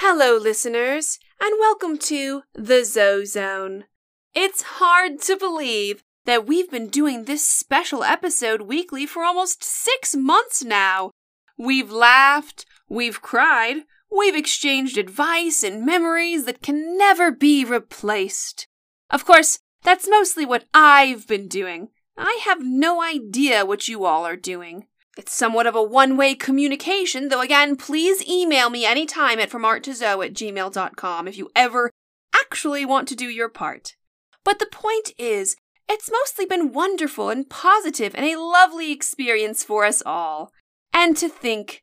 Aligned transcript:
Hello, 0.00 0.36
listeners, 0.36 1.18
and 1.40 1.56
welcome 1.58 1.98
to 1.98 2.44
the 2.54 2.84
Zoe 2.84 3.24
Zone. 3.24 3.86
It's 4.32 4.62
hard 4.78 5.20
to 5.22 5.36
believe 5.36 6.04
that 6.24 6.46
we've 6.46 6.70
been 6.70 6.86
doing 6.86 7.24
this 7.24 7.44
special 7.44 8.04
episode 8.04 8.62
weekly 8.62 9.06
for 9.06 9.24
almost 9.24 9.64
six 9.64 10.14
months 10.14 10.62
now. 10.62 11.10
We've 11.58 11.90
laughed, 11.90 12.64
we've 12.88 13.20
cried, 13.20 13.78
we've 14.08 14.36
exchanged 14.36 14.96
advice 14.98 15.64
and 15.64 15.84
memories 15.84 16.44
that 16.44 16.62
can 16.62 16.96
never 16.96 17.32
be 17.32 17.64
replaced. 17.64 18.68
Of 19.10 19.24
course, 19.24 19.58
that's 19.82 20.08
mostly 20.08 20.46
what 20.46 20.66
I've 20.72 21.26
been 21.26 21.48
doing. 21.48 21.88
I 22.16 22.38
have 22.44 22.60
no 22.62 23.02
idea 23.02 23.66
what 23.66 23.88
you 23.88 24.04
all 24.04 24.24
are 24.24 24.36
doing. 24.36 24.86
It's 25.18 25.34
somewhat 25.34 25.66
of 25.66 25.74
a 25.74 25.82
one 25.82 26.16
way 26.16 26.36
communication, 26.36 27.28
though 27.28 27.40
again, 27.40 27.74
please 27.74 28.24
email 28.28 28.70
me 28.70 28.86
anytime 28.86 29.40
at 29.40 29.50
FromArtToZoe 29.50 30.24
at 30.24 30.32
gmail.com 30.32 31.26
if 31.26 31.36
you 31.36 31.50
ever 31.56 31.90
actually 32.32 32.86
want 32.86 33.08
to 33.08 33.16
do 33.16 33.24
your 33.24 33.48
part. 33.48 33.96
But 34.44 34.60
the 34.60 34.66
point 34.66 35.10
is, 35.18 35.56
it's 35.88 36.08
mostly 36.08 36.46
been 36.46 36.72
wonderful 36.72 37.30
and 37.30 37.50
positive 37.50 38.14
and 38.14 38.24
a 38.24 38.40
lovely 38.40 38.92
experience 38.92 39.64
for 39.64 39.84
us 39.84 40.04
all. 40.06 40.52
And 40.94 41.16
to 41.16 41.28
think, 41.28 41.82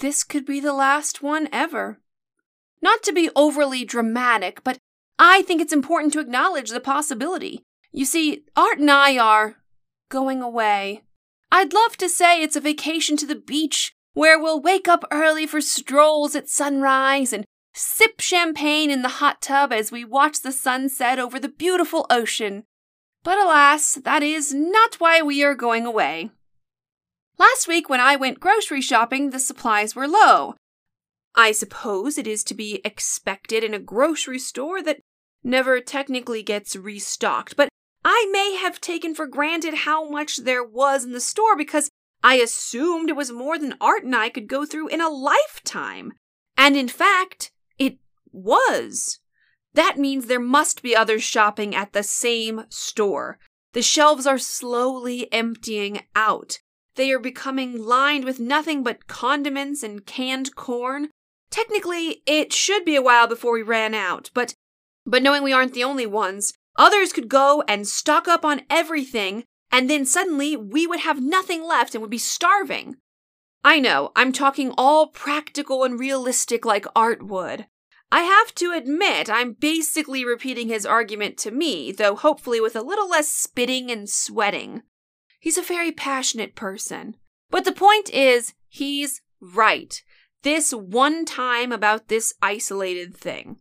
this 0.00 0.22
could 0.22 0.44
be 0.44 0.60
the 0.60 0.74
last 0.74 1.22
one 1.22 1.48
ever. 1.50 2.00
Not 2.82 3.02
to 3.04 3.14
be 3.14 3.30
overly 3.34 3.86
dramatic, 3.86 4.62
but 4.62 4.76
I 5.18 5.40
think 5.40 5.62
it's 5.62 5.72
important 5.72 6.12
to 6.12 6.20
acknowledge 6.20 6.68
the 6.68 6.80
possibility. 6.80 7.62
You 7.92 8.04
see, 8.04 8.44
Art 8.54 8.78
and 8.78 8.90
I 8.90 9.16
are 9.16 9.56
going 10.10 10.42
away. 10.42 11.04
I'd 11.50 11.72
love 11.72 11.96
to 11.98 12.08
say 12.08 12.42
it's 12.42 12.56
a 12.56 12.60
vacation 12.60 13.16
to 13.18 13.26
the 13.26 13.34
beach 13.34 13.94
where 14.12 14.38
we'll 14.38 14.60
wake 14.60 14.88
up 14.88 15.04
early 15.10 15.46
for 15.46 15.60
strolls 15.60 16.34
at 16.34 16.48
sunrise 16.48 17.32
and 17.32 17.44
sip 17.74 18.20
champagne 18.20 18.90
in 18.90 19.02
the 19.02 19.08
hot 19.08 19.40
tub 19.40 19.72
as 19.72 19.92
we 19.92 20.04
watch 20.04 20.40
the 20.40 20.52
sunset 20.52 21.18
over 21.18 21.38
the 21.38 21.48
beautiful 21.48 22.06
ocean. 22.10 22.64
But 23.22 23.38
alas, 23.38 23.94
that 24.04 24.22
is 24.22 24.52
not 24.52 24.96
why 24.96 25.22
we 25.22 25.42
are 25.44 25.54
going 25.54 25.86
away. 25.86 26.30
Last 27.38 27.68
week, 27.68 27.88
when 27.88 28.00
I 28.00 28.16
went 28.16 28.40
grocery 28.40 28.80
shopping, 28.80 29.30
the 29.30 29.38
supplies 29.38 29.94
were 29.94 30.08
low. 30.08 30.56
I 31.34 31.52
suppose 31.52 32.18
it 32.18 32.26
is 32.26 32.42
to 32.44 32.54
be 32.54 32.80
expected 32.84 33.62
in 33.62 33.74
a 33.74 33.78
grocery 33.78 34.40
store 34.40 34.82
that 34.82 34.98
never 35.44 35.80
technically 35.80 36.42
gets 36.42 36.74
restocked, 36.74 37.56
but 37.56 37.68
I 38.10 38.26
may 38.32 38.54
have 38.54 38.80
taken 38.80 39.14
for 39.14 39.26
granted 39.26 39.74
how 39.74 40.08
much 40.08 40.38
there 40.38 40.64
was 40.64 41.04
in 41.04 41.12
the 41.12 41.20
store 41.20 41.54
because 41.54 41.90
I 42.24 42.36
assumed 42.36 43.10
it 43.10 43.16
was 43.16 43.30
more 43.30 43.58
than 43.58 43.74
Art 43.82 44.02
and 44.02 44.16
I 44.16 44.30
could 44.30 44.48
go 44.48 44.64
through 44.64 44.88
in 44.88 45.02
a 45.02 45.10
lifetime. 45.10 46.14
And 46.56 46.74
in 46.74 46.88
fact, 46.88 47.52
it 47.78 47.98
was. 48.32 49.20
That 49.74 49.98
means 49.98 50.24
there 50.24 50.40
must 50.40 50.82
be 50.82 50.96
others 50.96 51.22
shopping 51.22 51.74
at 51.74 51.92
the 51.92 52.02
same 52.02 52.64
store. 52.70 53.38
The 53.74 53.82
shelves 53.82 54.26
are 54.26 54.38
slowly 54.38 55.30
emptying 55.30 56.00
out. 56.16 56.60
They 56.94 57.12
are 57.12 57.18
becoming 57.18 57.78
lined 57.78 58.24
with 58.24 58.40
nothing 58.40 58.82
but 58.82 59.06
condiments 59.06 59.82
and 59.82 60.06
canned 60.06 60.56
corn. 60.56 61.10
Technically, 61.50 62.22
it 62.24 62.54
should 62.54 62.86
be 62.86 62.96
a 62.96 63.02
while 63.02 63.26
before 63.26 63.52
we 63.52 63.62
ran 63.62 63.92
out, 63.92 64.30
but 64.32 64.54
but 65.04 65.22
knowing 65.22 65.42
we 65.42 65.52
aren't 65.52 65.74
the 65.74 65.84
only 65.84 66.06
ones, 66.06 66.54
Others 66.78 67.12
could 67.12 67.28
go 67.28 67.62
and 67.66 67.86
stock 67.86 68.28
up 68.28 68.44
on 68.44 68.62
everything, 68.70 69.44
and 69.70 69.90
then 69.90 70.06
suddenly 70.06 70.56
we 70.56 70.86
would 70.86 71.00
have 71.00 71.20
nothing 71.20 71.64
left 71.64 71.94
and 71.94 72.00
would 72.00 72.10
be 72.10 72.18
starving. 72.18 72.96
I 73.64 73.80
know, 73.80 74.12
I'm 74.14 74.32
talking 74.32 74.72
all 74.78 75.08
practical 75.08 75.82
and 75.82 75.98
realistic 75.98 76.64
like 76.64 76.86
Art 76.94 77.26
would. 77.26 77.66
I 78.10 78.22
have 78.22 78.54
to 78.54 78.72
admit, 78.72 79.28
I'm 79.28 79.52
basically 79.52 80.24
repeating 80.24 80.68
his 80.68 80.86
argument 80.86 81.36
to 81.38 81.50
me, 81.50 81.92
though 81.92 82.14
hopefully 82.14 82.60
with 82.60 82.76
a 82.76 82.82
little 82.82 83.10
less 83.10 83.28
spitting 83.28 83.90
and 83.90 84.08
sweating. 84.08 84.82
He's 85.40 85.58
a 85.58 85.62
very 85.62 85.92
passionate 85.92 86.54
person. 86.54 87.16
But 87.50 87.64
the 87.64 87.72
point 87.72 88.08
is, 88.10 88.54
he's 88.68 89.20
right. 89.40 90.00
This 90.42 90.72
one 90.72 91.24
time 91.24 91.72
about 91.72 92.08
this 92.08 92.32
isolated 92.40 93.14
thing. 93.14 93.58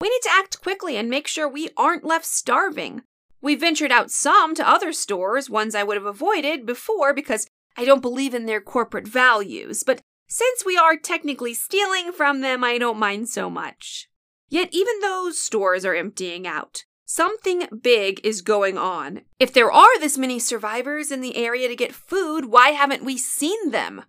We 0.00 0.08
need 0.08 0.22
to 0.22 0.32
act 0.32 0.60
quickly 0.62 0.96
and 0.96 1.10
make 1.10 1.26
sure 1.26 1.48
we 1.48 1.70
aren't 1.76 2.04
left 2.04 2.24
starving. 2.24 3.02
We 3.40 3.54
ventured 3.54 3.92
out 3.92 4.10
some 4.10 4.54
to 4.56 4.68
other 4.68 4.92
stores, 4.92 5.50
ones 5.50 5.74
I 5.74 5.84
would 5.84 5.96
have 5.96 6.06
avoided 6.06 6.66
before 6.66 7.14
because 7.14 7.48
I 7.76 7.84
don't 7.84 8.02
believe 8.02 8.34
in 8.34 8.46
their 8.46 8.60
corporate 8.60 9.06
values, 9.06 9.82
but 9.84 10.00
since 10.28 10.64
we 10.64 10.76
are 10.76 10.96
technically 10.96 11.54
stealing 11.54 12.12
from 12.12 12.40
them, 12.40 12.62
I 12.62 12.76
don't 12.78 12.98
mind 12.98 13.28
so 13.28 13.48
much. 13.48 14.08
Yet 14.48 14.68
even 14.72 15.00
those 15.00 15.38
stores 15.38 15.84
are 15.84 15.94
emptying 15.94 16.46
out. 16.46 16.84
Something 17.06 17.66
big 17.80 18.20
is 18.22 18.42
going 18.42 18.76
on. 18.76 19.22
If 19.38 19.52
there 19.52 19.72
are 19.72 19.98
this 19.98 20.18
many 20.18 20.38
survivors 20.38 21.10
in 21.10 21.22
the 21.22 21.36
area 21.36 21.68
to 21.68 21.76
get 21.76 21.94
food, 21.94 22.46
why 22.46 22.70
haven't 22.70 23.04
we 23.04 23.16
seen 23.16 23.70
them? 23.70 24.02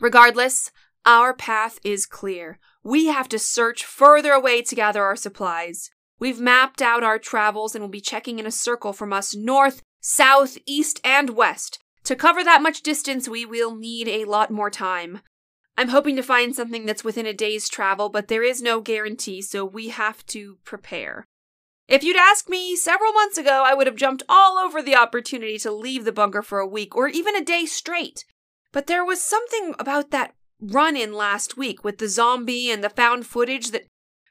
Regardless, 0.00 0.72
our 1.08 1.32
path 1.32 1.80
is 1.82 2.04
clear. 2.04 2.58
We 2.84 3.06
have 3.06 3.30
to 3.30 3.38
search 3.38 3.82
further 3.82 4.32
away 4.32 4.60
to 4.60 4.74
gather 4.74 5.02
our 5.02 5.16
supplies. 5.16 5.88
We've 6.18 6.38
mapped 6.38 6.82
out 6.82 7.02
our 7.02 7.18
travels 7.18 7.74
and 7.74 7.82
will 7.82 7.88
be 7.88 8.02
checking 8.02 8.38
in 8.38 8.44
a 8.44 8.50
circle 8.50 8.92
from 8.92 9.10
us 9.14 9.34
north, 9.34 9.80
south, 10.02 10.58
east, 10.66 11.00
and 11.02 11.30
west. 11.30 11.78
To 12.04 12.14
cover 12.14 12.44
that 12.44 12.60
much 12.60 12.82
distance, 12.82 13.26
we 13.26 13.46
will 13.46 13.74
need 13.74 14.06
a 14.06 14.26
lot 14.26 14.50
more 14.50 14.68
time. 14.68 15.20
I'm 15.78 15.88
hoping 15.88 16.14
to 16.16 16.22
find 16.22 16.54
something 16.54 16.84
that's 16.84 17.04
within 17.04 17.24
a 17.24 17.32
day's 17.32 17.70
travel, 17.70 18.10
but 18.10 18.28
there 18.28 18.42
is 18.42 18.60
no 18.60 18.82
guarantee, 18.82 19.40
so 19.40 19.64
we 19.64 19.88
have 19.88 20.26
to 20.26 20.58
prepare. 20.62 21.24
If 21.88 22.04
you'd 22.04 22.18
asked 22.18 22.50
me 22.50 22.76
several 22.76 23.14
months 23.14 23.38
ago, 23.38 23.62
I 23.64 23.72
would 23.72 23.86
have 23.86 23.96
jumped 23.96 24.24
all 24.28 24.58
over 24.58 24.82
the 24.82 24.96
opportunity 24.96 25.56
to 25.60 25.72
leave 25.72 26.04
the 26.04 26.12
bunker 26.12 26.42
for 26.42 26.58
a 26.58 26.66
week 26.66 26.94
or 26.94 27.08
even 27.08 27.34
a 27.34 27.42
day 27.42 27.64
straight. 27.64 28.26
But 28.72 28.88
there 28.88 29.06
was 29.06 29.22
something 29.22 29.74
about 29.78 30.10
that 30.10 30.34
run 30.60 30.96
in 30.96 31.12
last 31.12 31.56
week 31.56 31.84
with 31.84 31.98
the 31.98 32.08
zombie 32.08 32.70
and 32.70 32.82
the 32.82 32.90
found 32.90 33.26
footage 33.26 33.70
that 33.70 33.86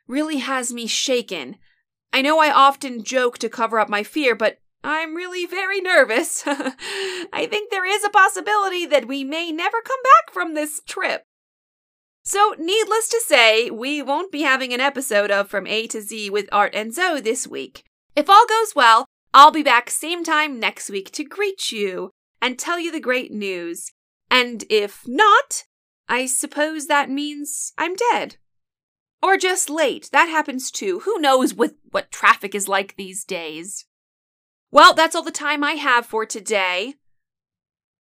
really 0.07 0.37
has 0.37 0.73
me 0.73 0.87
shaken. 0.87 1.57
I 2.13 2.21
know 2.21 2.39
I 2.39 2.51
often 2.51 3.03
joke 3.03 3.37
to 3.39 3.49
cover 3.49 3.79
up 3.79 3.89
my 3.89 4.03
fear, 4.03 4.35
but 4.35 4.57
I'm 4.83 5.15
really 5.15 5.45
very 5.45 5.81
nervous. 5.81 6.43
I 6.47 7.47
think 7.49 7.69
there 7.69 7.85
is 7.85 8.03
a 8.03 8.09
possibility 8.09 8.85
that 8.85 9.07
we 9.07 9.23
may 9.23 9.51
never 9.51 9.81
come 9.81 9.99
back 10.03 10.33
from 10.33 10.53
this 10.53 10.81
trip. 10.85 11.23
So, 12.23 12.55
needless 12.57 13.07
to 13.09 13.21
say, 13.25 13.69
we 13.69 14.01
won't 14.01 14.33
be 14.33 14.41
having 14.41 14.73
an 14.73 14.81
episode 14.81 15.31
of 15.31 15.49
From 15.49 15.65
A 15.65 15.87
to 15.87 16.01
Z 16.01 16.29
with 16.29 16.49
Art 16.51 16.75
and 16.75 16.93
Zoe 16.93 17.21
this 17.21 17.47
week. 17.47 17.83
If 18.17 18.29
all 18.29 18.45
goes 18.47 18.75
well, 18.75 19.05
I'll 19.33 19.51
be 19.51 19.63
back 19.63 19.89
same 19.89 20.23
time 20.23 20.59
next 20.59 20.89
week 20.89 21.11
to 21.11 21.23
greet 21.23 21.71
you 21.71 22.11
and 22.41 22.59
tell 22.59 22.79
you 22.79 22.91
the 22.91 22.99
great 22.99 23.31
news. 23.31 23.91
And 24.29 24.65
if 24.69 25.03
not, 25.07 25.63
I 26.09 26.25
suppose 26.25 26.87
that 26.87 27.09
means 27.09 27.73
I'm 27.77 27.95
dead. 28.11 28.37
Or 29.21 29.37
just 29.37 29.69
late. 29.69 30.09
That 30.11 30.29
happens 30.29 30.71
too. 30.71 31.01
Who 31.01 31.19
knows 31.19 31.53
what, 31.53 31.75
what 31.91 32.11
traffic 32.11 32.53
is 32.53 32.67
like 32.67 32.95
these 32.95 33.23
days? 33.23 33.85
Well, 34.71 34.93
that's 34.93 35.15
all 35.15 35.23
the 35.23 35.31
time 35.31 35.63
I 35.63 35.73
have 35.73 36.05
for 36.05 36.25
today. 36.25 36.95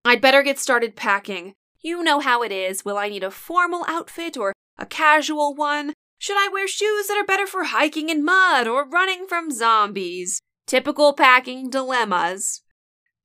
I'd 0.05 0.21
better 0.21 0.43
get 0.43 0.59
started 0.59 0.95
packing. 0.95 1.53
You 1.81 2.03
know 2.03 2.19
how 2.19 2.43
it 2.43 2.51
is. 2.51 2.85
Will 2.85 2.97
I 2.97 3.09
need 3.09 3.23
a 3.23 3.31
formal 3.31 3.85
outfit 3.87 4.37
or 4.37 4.53
a 4.77 4.85
casual 4.85 5.53
one? 5.53 5.93
Should 6.19 6.37
I 6.37 6.49
wear 6.51 6.67
shoes 6.67 7.07
that 7.07 7.17
are 7.17 7.25
better 7.25 7.45
for 7.45 7.65
hiking 7.65 8.09
in 8.09 8.23
mud 8.23 8.67
or 8.67 8.87
running 8.87 9.27
from 9.27 9.51
zombies? 9.51 10.39
Typical 10.65 11.13
packing 11.13 11.69
dilemmas. 11.69 12.61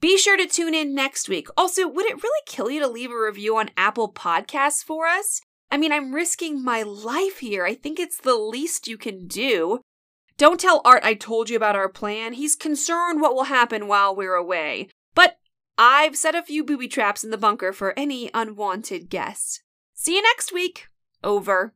Be 0.03 0.19
sure 0.19 0.37
to 0.37 0.49
tune 0.49 0.75
in 0.75 0.97
next 0.97 1.29
week. 1.29 1.47
Also, 1.57 1.87
would 1.87 2.07
it 2.07 2.21
really 2.21 2.43
kill 2.45 2.69
you 2.69 2.81
to 2.81 2.89
leave 2.89 3.13
a 3.13 3.17
review 3.17 3.57
on 3.57 3.71
Apple 3.77 4.13
Podcasts 4.13 4.83
for 4.83 5.07
us? 5.07 5.41
I 5.71 5.77
mean, 5.77 5.93
I'm 5.93 6.13
risking 6.13 6.63
my 6.63 6.83
life 6.83 7.39
here. 7.39 7.65
I 7.65 7.75
think 7.75 8.01
it's 8.01 8.19
the 8.19 8.34
least 8.34 8.89
you 8.89 8.99
can 8.99 9.28
do. 9.28 9.81
Don't 10.37 10.59
tell 10.59 10.83
Art 10.84 11.04
I 11.04 11.15
told 11.15 11.49
you 11.49 11.57
about 11.57 11.77
our 11.77 11.89
plan. 11.89 12.33
He's 12.33 12.57
concerned 12.57 13.21
what 13.21 13.37
will 13.37 13.45
happen 13.45 13.87
while 13.87 14.13
we're 14.13 14.34
away. 14.34 14.89
But 15.15 15.37
I've 15.78 16.16
set 16.16 16.34
a 16.34 16.43
few 16.43 16.65
booby 16.65 16.89
traps 16.89 17.22
in 17.22 17.31
the 17.31 17.39
bunker 17.39 17.72
for 17.72 17.97
any 17.97 18.28
unwanted 18.34 19.09
guests. 19.09 19.63
See 19.95 20.16
you 20.16 20.22
next 20.22 20.53
week. 20.53 20.89
Over. 21.22 21.75